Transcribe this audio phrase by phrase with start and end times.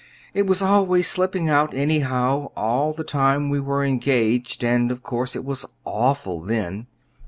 [0.33, 5.35] It was always slipping out, anyhow, all the time we were engaged; and of course
[5.35, 6.87] it was awful then."